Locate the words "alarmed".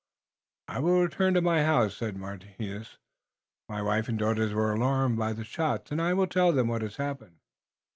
4.73-5.19